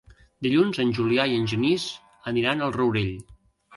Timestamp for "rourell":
2.81-3.13